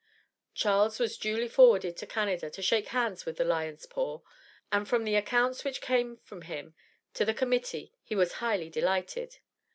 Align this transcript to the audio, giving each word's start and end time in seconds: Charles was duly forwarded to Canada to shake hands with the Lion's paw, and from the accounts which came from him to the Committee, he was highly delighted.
Charles 0.55 0.97
was 0.97 1.15
duly 1.15 1.47
forwarded 1.47 1.95
to 1.97 2.07
Canada 2.07 2.49
to 2.49 2.61
shake 2.63 2.87
hands 2.87 3.27
with 3.27 3.37
the 3.37 3.43
Lion's 3.45 3.85
paw, 3.85 4.21
and 4.71 4.89
from 4.89 5.03
the 5.03 5.13
accounts 5.15 5.63
which 5.63 5.79
came 5.79 6.17
from 6.17 6.41
him 6.41 6.73
to 7.13 7.23
the 7.23 7.35
Committee, 7.35 7.93
he 8.01 8.15
was 8.15 8.33
highly 8.41 8.71
delighted. 8.71 9.37